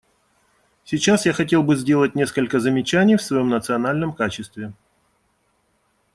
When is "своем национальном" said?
3.21-4.13